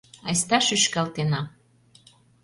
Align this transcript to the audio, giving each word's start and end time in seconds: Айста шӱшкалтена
Айста 0.27 0.57
шӱшкалтена 0.67 1.41